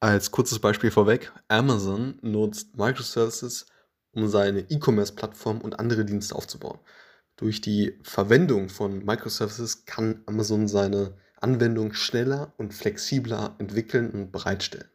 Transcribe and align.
Als 0.00 0.30
kurzes 0.30 0.60
Beispiel 0.60 0.92
vorweg, 0.92 1.32
Amazon 1.48 2.20
nutzt 2.22 2.76
Microservices, 2.76 3.66
um 4.12 4.28
seine 4.28 4.60
E-Commerce-Plattform 4.60 5.60
und 5.60 5.80
andere 5.80 6.04
Dienste 6.04 6.36
aufzubauen. 6.36 6.78
Durch 7.34 7.60
die 7.60 7.98
Verwendung 8.04 8.68
von 8.68 9.04
Microservices 9.04 9.86
kann 9.86 10.22
Amazon 10.26 10.68
seine 10.68 11.16
Anwendung 11.40 11.94
schneller 11.94 12.52
und 12.58 12.74
flexibler 12.74 13.56
entwickeln 13.58 14.10
und 14.12 14.30
bereitstellen. 14.30 14.88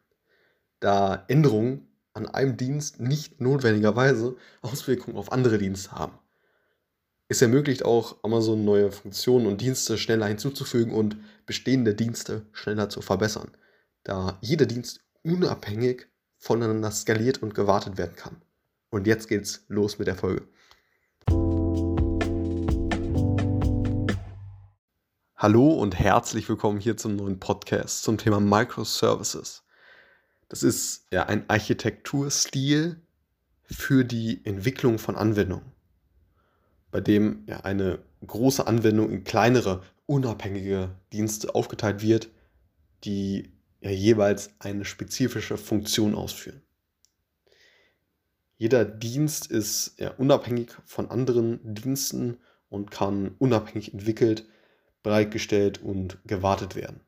Da 0.79 1.25
Änderungen 1.27 1.85
an 2.13 2.29
einem 2.29 2.55
Dienst 2.55 3.01
nicht 3.01 3.41
notwendigerweise 3.41 4.37
Auswirkungen 4.61 5.17
auf 5.17 5.33
andere 5.33 5.57
Dienste 5.57 5.91
haben. 5.91 6.17
Es 7.27 7.41
ermöglicht 7.41 7.83
auch 7.83 8.23
Amazon 8.23 8.63
neue 8.63 8.89
Funktionen 8.93 9.47
und 9.47 9.59
Dienste 9.59 9.97
schneller 9.97 10.27
hinzuzufügen 10.27 10.93
und 10.93 11.17
bestehende 11.45 11.93
Dienste 11.93 12.45
schneller 12.53 12.87
zu 12.87 13.01
verbessern 13.01 13.51
da 14.03 14.37
jeder 14.41 14.65
Dienst 14.65 14.99
unabhängig 15.23 16.07
voneinander 16.37 16.91
skaliert 16.91 17.41
und 17.41 17.55
gewartet 17.55 17.97
werden 17.97 18.15
kann. 18.15 18.41
Und 18.89 19.07
jetzt 19.07 19.29
geht's 19.29 19.63
los 19.69 19.97
mit 19.97 20.07
der 20.07 20.15
Folge. 20.15 20.45
Hallo 25.37 25.69
und 25.69 25.97
herzlich 25.97 26.47
willkommen 26.49 26.79
hier 26.79 26.97
zum 26.97 27.15
neuen 27.15 27.39
Podcast 27.39 28.03
zum 28.03 28.17
Thema 28.17 28.39
Microservices. 28.39 29.63
Das 30.49 30.63
ist 30.63 31.07
ja 31.11 31.23
ein 31.27 31.49
Architekturstil 31.49 33.01
für 33.63 34.03
die 34.03 34.45
Entwicklung 34.45 34.99
von 34.99 35.15
Anwendungen, 35.15 35.71
bei 36.91 36.99
dem 36.99 37.43
ja 37.47 37.61
eine 37.61 37.99
große 38.27 38.67
Anwendung 38.67 39.09
in 39.09 39.23
kleinere, 39.23 39.81
unabhängige 40.05 40.95
Dienste 41.11 41.55
aufgeteilt 41.55 42.01
wird, 42.01 42.29
die 43.03 43.53
ja 43.83 43.91
jeweils 43.91 44.51
eine 44.59 44.85
spezifische 44.85 45.57
Funktion 45.57 46.15
ausführen. 46.15 46.61
Jeder 48.55 48.85
Dienst 48.85 49.47
ist 49.47 49.99
ja 49.99 50.11
unabhängig 50.11 50.71
von 50.85 51.11
anderen 51.11 51.59
Diensten 51.63 52.37
und 52.69 52.91
kann 52.91 53.35
unabhängig 53.39 53.93
entwickelt, 53.93 54.47
bereitgestellt 55.03 55.83
und 55.83 56.17
gewartet 56.25 56.75
werden. 56.75 57.01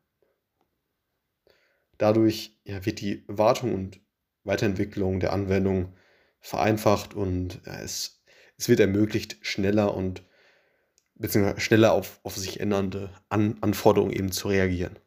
Dadurch 1.98 2.59
ja, 2.66 2.86
wird 2.86 3.00
die 3.00 3.23
Wartung 3.28 3.73
und 3.73 4.02
Weiterentwicklung 4.44 5.22
der 5.22 5.31
Anwendung 5.31 5.94
vereinfacht 6.42 7.14
und 7.14 7.62
ja, 7.66 7.80
es, 7.80 8.22
es 8.58 8.68
wird 8.68 8.81
ermöglicht, 8.81 9.38
schneller 9.42 9.96
und 9.96 10.23
beziehungsweise 11.16 11.62
schneller 11.62 11.94
auf, 11.94 12.20
auf 12.23 12.36
sich 12.36 12.59
ändernde 12.59 13.12
An 13.30 13.58
Anforderungen 13.62 14.12
eben 14.12 14.34
zu 14.34 14.50
reagieren. 14.50 15.00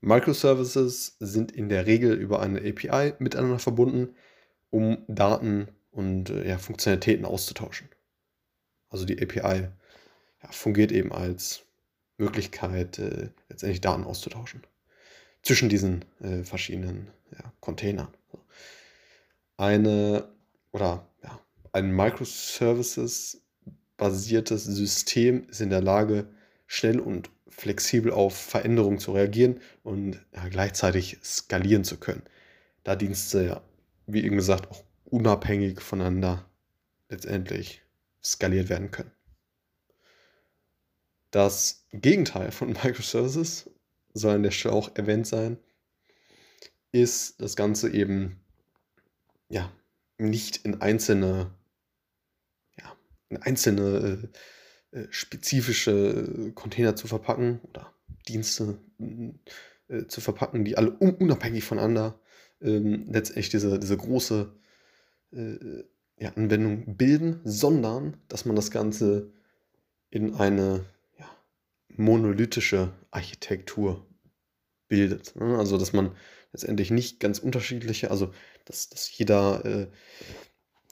Microservices 0.00 1.16
sind 1.20 1.52
in 1.52 1.68
der 1.68 1.86
Regel 1.86 2.14
über 2.14 2.40
eine 2.40 2.58
API 2.58 3.14
miteinander 3.18 3.58
verbunden, 3.58 4.14
um 4.70 5.04
Daten 5.08 5.68
und 5.90 6.30
äh, 6.30 6.48
ja, 6.48 6.58
Funktionalitäten 6.58 7.24
auszutauschen. 7.24 7.88
Also 8.88 9.04
die 9.04 9.20
API 9.20 9.68
ja, 10.42 10.50
fungiert 10.50 10.92
eben 10.92 11.12
als 11.12 11.64
Möglichkeit, 12.18 12.98
äh, 12.98 13.30
letztendlich 13.48 13.80
Daten 13.80 14.04
auszutauschen 14.04 14.62
zwischen 15.42 15.68
diesen 15.68 16.04
äh, 16.20 16.42
verschiedenen 16.42 17.10
ja, 17.30 17.52
Containern. 17.60 18.08
Eine 19.56 20.28
oder 20.72 21.08
ja, 21.22 21.38
ein 21.72 21.94
Microservices-basiertes 21.94 24.64
System 24.64 25.48
ist 25.48 25.60
in 25.60 25.70
der 25.70 25.82
Lage, 25.82 26.28
schnell 26.66 26.98
und 26.98 27.30
flexibel 27.56 28.12
auf 28.12 28.36
Veränderungen 28.36 28.98
zu 28.98 29.12
reagieren 29.12 29.60
und 29.82 30.20
ja, 30.34 30.46
gleichzeitig 30.48 31.18
skalieren 31.24 31.84
zu 31.84 31.96
können. 31.96 32.22
Da 32.84 32.96
Dienste 32.96 33.44
ja, 33.46 33.62
wie 34.06 34.24
eben 34.24 34.36
gesagt, 34.36 34.70
auch 34.70 34.84
unabhängig 35.06 35.80
voneinander 35.80 36.44
letztendlich 37.08 37.82
skaliert 38.22 38.68
werden 38.68 38.90
können. 38.90 39.10
Das 41.30 41.86
Gegenteil 41.92 42.52
von 42.52 42.68
Microservices 42.68 43.70
soll 44.12 44.34
an 44.34 44.42
der 44.42 44.50
Stelle 44.50 44.74
auch 44.74 44.94
erwähnt 44.94 45.26
sein, 45.26 45.58
ist 46.92 47.40
das 47.40 47.56
Ganze 47.56 47.90
eben 47.92 48.40
ja 49.48 49.72
nicht 50.18 50.64
in 50.64 50.80
einzelne 50.80 51.54
ja, 52.78 52.96
in 53.28 53.38
einzelne 53.38 53.82
äh, 53.82 54.12
äh, 54.12 54.28
spezifische 55.10 55.92
äh, 56.48 56.50
Container 56.52 56.96
zu 56.96 57.06
verpacken 57.06 57.60
oder 57.68 57.92
Dienste 58.28 58.78
äh, 59.88 60.06
zu 60.06 60.20
verpacken, 60.20 60.64
die 60.64 60.76
alle 60.76 60.90
unabhängig 60.90 61.64
voneinander 61.64 62.18
ähm, 62.60 63.06
letztendlich 63.10 63.50
diese, 63.50 63.78
diese 63.78 63.96
große 63.96 64.52
äh, 65.32 65.84
ja, 66.18 66.30
Anwendung 66.30 66.96
bilden, 66.96 67.40
sondern 67.44 68.16
dass 68.28 68.44
man 68.44 68.56
das 68.56 68.70
Ganze 68.70 69.32
in 70.10 70.34
eine 70.34 70.84
ja, 71.18 71.26
monolithische 71.88 72.92
Architektur 73.10 74.06
bildet. 74.88 75.36
Ne? 75.36 75.58
Also 75.58 75.78
dass 75.78 75.92
man 75.92 76.12
letztendlich 76.52 76.90
nicht 76.90 77.20
ganz 77.20 77.38
unterschiedliche, 77.38 78.10
also 78.10 78.32
dass, 78.64 78.88
dass 78.88 79.16
jeder 79.16 79.64
äh, 79.64 79.86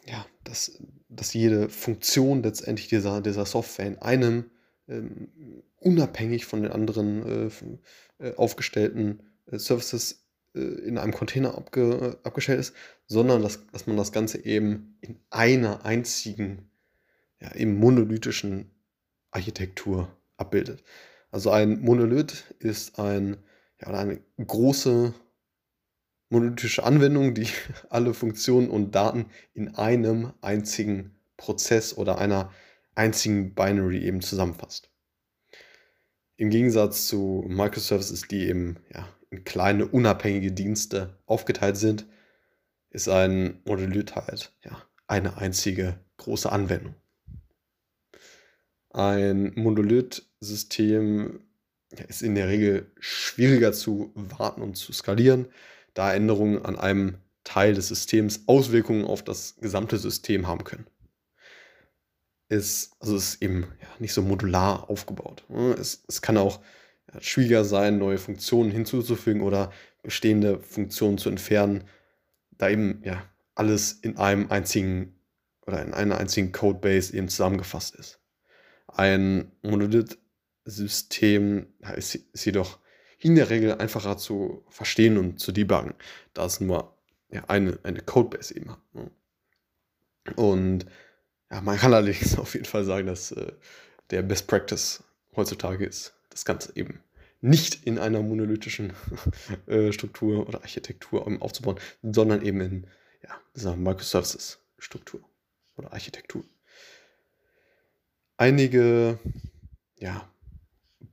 ja, 0.06 0.26
dass, 0.44 0.82
dass 1.08 1.34
jede 1.34 1.68
Funktion 1.68 2.42
letztendlich 2.42 2.88
dieser, 2.88 3.20
dieser 3.20 3.46
Software 3.46 3.86
in 3.86 3.98
einem 3.98 4.50
ähm, 4.88 5.62
unabhängig 5.76 6.44
von 6.46 6.62
den 6.62 6.72
anderen 6.72 7.48
äh, 7.48 8.24
äh, 8.24 8.34
aufgestellten 8.36 9.22
äh, 9.46 9.58
Services 9.58 10.26
äh, 10.54 10.60
in 10.60 10.98
einem 10.98 11.12
Container 11.12 11.56
abge, 11.56 12.18
abgestellt 12.22 12.60
ist, 12.60 12.74
sondern 13.06 13.42
dass, 13.42 13.66
dass 13.72 13.86
man 13.86 13.96
das 13.96 14.12
Ganze 14.12 14.44
eben 14.44 14.98
in 15.00 15.18
einer 15.30 15.84
einzigen, 15.84 16.70
ja, 17.40 17.54
eben 17.54 17.78
monolithischen 17.78 18.70
Architektur 19.30 20.14
abbildet. 20.36 20.84
Also 21.30 21.50
ein 21.50 21.80
Monolith 21.80 22.54
ist 22.58 22.98
ein, 22.98 23.38
ja, 23.80 23.88
eine 23.88 24.20
große 24.38 25.12
monolithische 26.28 26.84
Anwendung, 26.84 27.34
die 27.34 27.48
alle 27.90 28.14
Funktionen 28.14 28.68
und 28.68 28.94
Daten 28.94 29.26
in 29.52 29.74
einem 29.74 30.32
einzigen 30.40 31.14
Prozess 31.36 31.96
oder 31.96 32.18
einer 32.18 32.52
einzigen 32.94 33.54
Binary 33.54 34.04
eben 34.04 34.20
zusammenfasst. 34.20 34.90
Im 36.36 36.50
Gegensatz 36.50 37.06
zu 37.06 37.44
Microservices, 37.46 38.22
die 38.28 38.48
eben 38.48 38.76
ja, 38.92 39.08
in 39.30 39.44
kleine 39.44 39.86
unabhängige 39.86 40.52
Dienste 40.52 41.18
aufgeteilt 41.26 41.76
sind, 41.76 42.06
ist 42.90 43.08
ein 43.08 43.60
Monolith 43.64 44.14
halt 44.14 44.52
ja, 44.64 44.82
eine 45.06 45.36
einzige 45.38 45.98
große 46.16 46.50
Anwendung. 46.50 46.94
Ein 48.90 49.52
Monolith-System 49.56 51.40
ist 52.08 52.22
in 52.22 52.36
der 52.36 52.48
Regel 52.48 52.92
schwieriger 53.00 53.72
zu 53.72 54.12
warten 54.14 54.62
und 54.62 54.76
zu 54.76 54.92
skalieren, 54.92 55.46
da 55.94 56.12
Änderungen 56.12 56.64
an 56.64 56.78
einem 56.78 57.18
Teil 57.44 57.74
des 57.74 57.88
Systems 57.88 58.44
Auswirkungen 58.46 59.04
auf 59.04 59.22
das 59.22 59.56
gesamte 59.56 59.98
System 59.98 60.46
haben 60.46 60.64
können. 60.64 60.86
Es, 62.48 62.92
also 63.00 63.16
ist 63.16 63.42
eben 63.42 63.66
ja, 63.80 63.88
nicht 63.98 64.12
so 64.12 64.22
modular 64.22 64.90
aufgebaut. 64.90 65.44
Ne? 65.48 65.74
Es, 65.78 66.04
es 66.08 66.22
kann 66.22 66.36
auch 66.36 66.60
schwieriger 67.20 67.64
sein, 67.64 67.98
neue 67.98 68.18
Funktionen 68.18 68.70
hinzuzufügen 68.70 69.42
oder 69.42 69.72
bestehende 70.02 70.60
Funktionen 70.60 71.18
zu 71.18 71.28
entfernen, 71.28 71.84
da 72.52 72.68
eben 72.68 73.02
ja 73.04 73.22
alles 73.54 73.92
in 73.92 74.16
einem 74.16 74.50
einzigen 74.50 75.18
oder 75.66 75.82
in 75.82 75.94
einer 75.94 76.18
einzigen 76.18 76.52
Codebase 76.52 77.16
eben 77.16 77.28
zusammengefasst 77.28 77.94
ist. 77.94 78.20
Ein 78.88 79.52
Monolith-System 79.62 81.66
ist, 81.96 82.14
ist 82.14 82.44
jedoch 82.44 82.78
in 83.24 83.36
der 83.36 83.48
Regel 83.48 83.72
einfacher 83.72 84.18
zu 84.18 84.62
verstehen 84.68 85.16
und 85.16 85.40
zu 85.40 85.50
debuggen, 85.50 85.94
da 86.34 86.44
es 86.44 86.60
nur 86.60 86.94
ja, 87.30 87.44
eine, 87.46 87.78
eine 87.82 88.02
Codebase 88.02 88.54
eben 88.54 88.70
hat. 88.70 88.94
Ne? 88.94 89.10
Und 90.36 90.86
ja, 91.50 91.62
man 91.62 91.78
kann 91.78 91.94
allerdings 91.94 92.38
auf 92.38 92.52
jeden 92.52 92.66
Fall 92.66 92.84
sagen, 92.84 93.06
dass 93.06 93.32
äh, 93.32 93.52
der 94.10 94.22
Best 94.22 94.46
Practice 94.46 95.02
heutzutage 95.34 95.86
ist, 95.86 96.14
das 96.28 96.44
Ganze 96.44 96.76
eben 96.76 97.00
nicht 97.40 97.86
in 97.86 97.98
einer 97.98 98.20
monolithischen 98.20 98.92
äh, 99.66 99.90
Struktur 99.90 100.46
oder 100.46 100.60
Architektur 100.60 101.26
aufzubauen, 101.40 101.80
sondern 102.02 102.42
eben 102.42 102.60
in 102.60 102.86
ja, 103.22 103.40
dieser 103.56 103.74
Microservices-Struktur 103.74 105.24
oder 105.76 105.94
Architektur. 105.94 106.44
Einige 108.36 109.18
ja, 109.96 110.28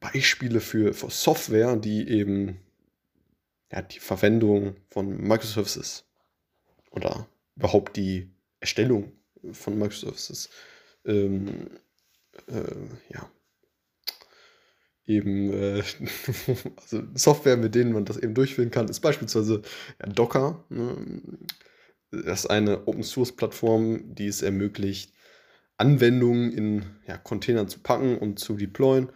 Beispiele 0.01 0.59
für, 0.59 0.94
für 0.94 1.09
Software, 1.09 1.77
die 1.77 2.09
eben 2.09 2.59
ja, 3.71 3.81
die 3.81 4.00
Verwendung 4.00 4.75
von 4.89 5.15
Microservices 5.15 6.06
oder 6.89 7.27
überhaupt 7.56 7.95
die 7.95 8.30
Erstellung 8.59 9.13
von 9.53 9.77
Microservices 9.77 10.50
ähm, 11.06 11.69
äh, 12.48 13.13
ja, 13.13 13.31
eben, 15.06 15.53
äh, 15.53 15.83
also 16.77 17.04
Software, 17.15 17.57
mit 17.57 17.75
denen 17.75 17.94
man 17.94 18.06
das 18.06 18.18
eben 18.18 18.33
durchführen 18.33 18.71
kann, 18.71 18.88
ist 18.88 19.00
beispielsweise 19.00 19.62
ja, 20.00 20.07
Docker. 20.07 20.65
Ne? 20.69 20.97
Das 22.12 22.42
ist 22.42 22.47
eine 22.47 22.88
Open-Source-Plattform, 22.88 24.15
die 24.15 24.27
es 24.27 24.42
ermöglicht, 24.42 25.13
Anwendungen 25.77 26.51
in 26.51 26.86
ja, 27.07 27.18
Container 27.18 27.68
zu 27.68 27.80
packen 27.80 28.18
und 28.18 28.39
zu 28.39 28.56
deployen. 28.56 29.12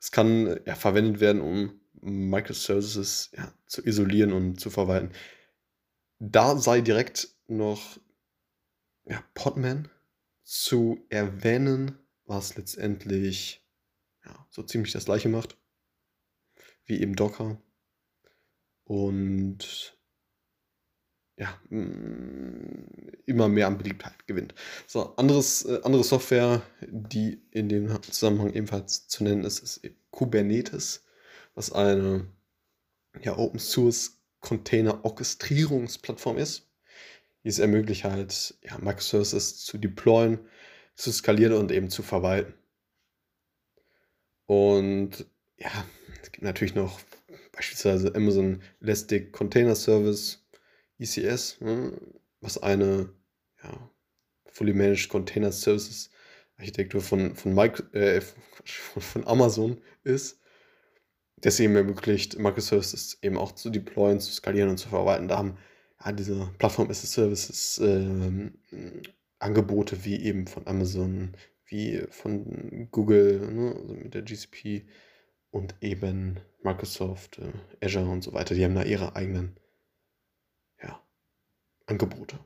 Es 0.00 0.10
kann 0.10 0.60
ja, 0.64 0.74
verwendet 0.74 1.20
werden, 1.20 1.40
um 1.40 1.80
Microservices 2.00 3.30
ja, 3.36 3.52
zu 3.66 3.84
isolieren 3.84 4.32
und 4.32 4.60
zu 4.60 4.70
verwalten. 4.70 5.12
Da 6.18 6.56
sei 6.56 6.80
direkt 6.80 7.28
noch 7.48 7.98
ja, 9.04 9.22
Podman 9.34 9.88
zu 10.44 11.04
erwähnen, 11.08 11.98
was 12.24 12.56
letztendlich 12.56 13.64
ja, 14.24 14.46
so 14.50 14.62
ziemlich 14.62 14.92
das 14.92 15.06
gleiche 15.06 15.28
macht 15.28 15.58
wie 16.88 17.00
eben 17.00 17.14
Docker. 17.14 17.62
Und 18.84 19.97
ja, 21.38 21.56
mm, 21.70 23.22
immer 23.26 23.48
mehr 23.48 23.68
an 23.68 23.78
Beliebtheit 23.78 24.26
gewinnt. 24.26 24.54
So, 24.86 25.14
anderes, 25.16 25.64
äh, 25.64 25.80
andere 25.84 26.02
Software, 26.02 26.62
die 26.80 27.40
in 27.52 27.68
dem 27.68 28.02
Zusammenhang 28.02 28.52
ebenfalls 28.52 29.06
zu 29.06 29.24
nennen 29.24 29.44
ist, 29.44 29.60
ist 29.60 29.80
Kubernetes, 30.10 31.04
was 31.54 31.72
eine 31.72 32.26
ja, 33.22 33.36
Open 33.38 33.60
Source 33.60 34.20
Container 34.40 35.04
Orchestrierungsplattform 35.04 36.38
ist. 36.38 36.68
Die 37.44 37.48
es 37.48 37.60
ermöglicht 37.60 38.04
halt, 38.04 38.58
ja, 38.62 38.76
Microservices 38.78 39.64
zu 39.64 39.78
deployen, 39.78 40.40
zu 40.96 41.12
skalieren 41.12 41.54
und 41.54 41.70
eben 41.70 41.88
zu 41.88 42.02
verwalten. 42.02 42.54
Und 44.46 45.26
ja, 45.56 45.70
es 46.20 46.32
gibt 46.32 46.42
natürlich 46.42 46.74
noch 46.74 47.00
beispielsweise 47.52 48.14
Amazon 48.14 48.60
Elastic 48.80 49.32
Container 49.32 49.76
Service, 49.76 50.47
ECS, 50.98 51.60
ne, 51.60 51.92
was 52.40 52.58
eine 52.58 53.10
ja, 53.62 53.90
Fully 54.46 54.72
Managed 54.72 55.08
Container 55.08 55.52
Services 55.52 56.10
Architektur 56.58 57.00
von, 57.00 57.36
von, 57.36 57.54
Micro, 57.54 57.84
äh, 57.92 58.20
von 58.64 59.26
Amazon 59.26 59.80
ist, 60.02 60.40
das 61.36 61.60
eben 61.60 61.76
ermöglicht, 61.76 62.38
Microservices 62.38 63.18
eben 63.22 63.38
auch 63.38 63.52
zu 63.52 63.70
deployen, 63.70 64.20
zu 64.20 64.32
skalieren 64.32 64.70
und 64.70 64.78
zu 64.78 64.88
verwalten. 64.88 65.28
Da 65.28 65.38
haben 65.38 65.56
ja, 66.04 66.12
diese 66.12 66.50
Plattform 66.58 66.90
as 66.90 67.04
a 67.04 67.06
Services 67.06 67.78
äh, 67.78 68.50
Angebote 69.38 70.04
wie 70.04 70.20
eben 70.20 70.48
von 70.48 70.66
Amazon, 70.66 71.36
wie 71.66 72.02
von 72.10 72.88
Google, 72.90 73.40
ne, 73.40 73.76
also 73.76 73.94
mit 73.94 74.14
der 74.14 74.22
GCP 74.22 74.88
und 75.50 75.76
eben 75.80 76.40
Microsoft, 76.62 77.38
äh, 77.38 77.86
Azure 77.86 78.10
und 78.10 78.22
so 78.22 78.32
weiter. 78.32 78.56
Die 78.56 78.64
haben 78.64 78.74
da 78.74 78.82
ihre 78.82 79.14
eigenen 79.14 79.60
Angebote. 81.88 82.38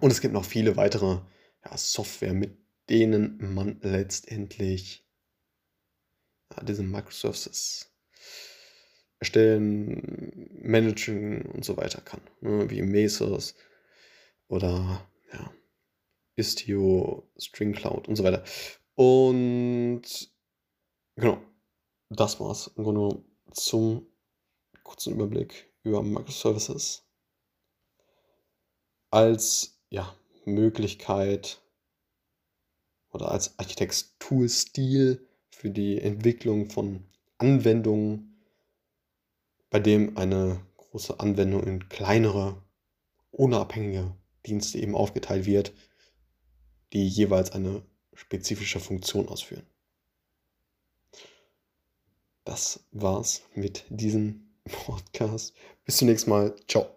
Und 0.00 0.10
es 0.10 0.20
gibt 0.20 0.34
noch 0.34 0.44
viele 0.44 0.76
weitere 0.76 1.20
ja, 1.64 1.76
Software, 1.76 2.34
mit 2.34 2.58
denen 2.90 3.54
man 3.54 3.80
letztendlich 3.80 5.06
ja, 6.52 6.62
diese 6.64 6.82
Microservices 6.82 7.92
erstellen, 9.18 10.50
managen 10.62 11.42
und 11.46 11.64
so 11.64 11.76
weiter 11.76 12.00
kann. 12.00 12.20
Ne? 12.40 12.68
Wie 12.70 12.82
Mesos 12.82 13.54
oder 14.48 15.08
ja, 15.32 15.52
Istio, 16.34 17.30
String 17.38 17.72
Cloud 17.72 18.08
und 18.08 18.16
so 18.16 18.24
weiter. 18.24 18.44
Und 18.94 20.02
genau, 21.16 21.40
das 22.10 22.40
war's 22.40 22.68
im 22.76 22.84
Grunde 22.84 23.24
zum 23.52 24.06
kurzen 24.82 25.14
Überblick 25.14 25.72
über 25.82 26.02
Microservices 26.02 27.05
als 29.16 29.78
ja, 29.88 30.14
Möglichkeit 30.44 31.62
oder 33.12 33.30
als 33.30 33.58
Architekturstil 33.58 35.26
für 35.48 35.70
die 35.70 35.98
Entwicklung 35.98 36.68
von 36.68 37.02
Anwendungen, 37.38 38.42
bei 39.70 39.80
dem 39.80 40.18
eine 40.18 40.60
große 40.76 41.18
Anwendung 41.18 41.62
in 41.64 41.88
kleinere, 41.88 42.62
unabhängige 43.30 44.14
Dienste 44.44 44.78
eben 44.80 44.94
aufgeteilt 44.94 45.46
wird, 45.46 45.72
die 46.92 47.08
jeweils 47.08 47.52
eine 47.52 47.82
spezifische 48.12 48.80
Funktion 48.80 49.28
ausführen. 49.28 49.64
Das 52.44 52.80
war's 52.92 53.44
mit 53.54 53.86
diesem 53.88 54.46
Podcast. 54.64 55.54
Bis 55.86 55.96
zum 55.96 56.08
nächsten 56.08 56.28
Mal. 56.28 56.54
Ciao. 56.68 56.96